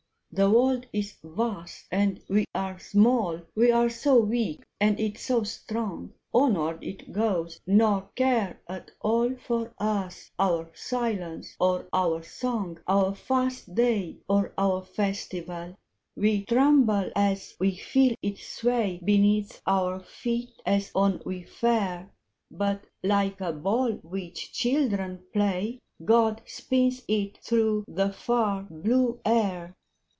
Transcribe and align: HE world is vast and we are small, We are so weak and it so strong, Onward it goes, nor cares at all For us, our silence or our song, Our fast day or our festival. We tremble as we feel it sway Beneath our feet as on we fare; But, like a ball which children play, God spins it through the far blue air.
HE 0.33 0.43
world 0.45 0.85
is 0.93 1.17
vast 1.21 1.87
and 1.91 2.21
we 2.29 2.45
are 2.55 2.79
small, 2.79 3.41
We 3.53 3.69
are 3.69 3.89
so 3.89 4.17
weak 4.17 4.63
and 4.79 4.97
it 4.97 5.17
so 5.17 5.43
strong, 5.43 6.13
Onward 6.33 6.81
it 6.81 7.11
goes, 7.11 7.59
nor 7.67 8.07
cares 8.15 8.55
at 8.69 8.91
all 9.01 9.35
For 9.35 9.73
us, 9.77 10.31
our 10.39 10.71
silence 10.73 11.57
or 11.59 11.89
our 11.91 12.23
song, 12.23 12.79
Our 12.87 13.13
fast 13.13 13.75
day 13.75 14.19
or 14.29 14.53
our 14.57 14.85
festival. 14.85 15.75
We 16.15 16.45
tremble 16.45 17.11
as 17.13 17.53
we 17.59 17.75
feel 17.75 18.15
it 18.21 18.37
sway 18.37 19.01
Beneath 19.03 19.61
our 19.67 19.99
feet 19.99 20.53
as 20.65 20.91
on 20.95 21.21
we 21.25 21.43
fare; 21.43 22.09
But, 22.49 22.85
like 23.03 23.41
a 23.41 23.51
ball 23.51 23.95
which 24.01 24.53
children 24.53 25.23
play, 25.33 25.79
God 26.05 26.41
spins 26.45 27.01
it 27.09 27.39
through 27.43 27.83
the 27.85 28.13
far 28.13 28.63
blue 28.71 29.19
air. 29.25 29.75